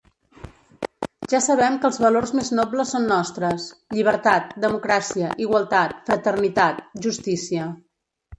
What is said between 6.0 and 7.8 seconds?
fraternitat, justícia.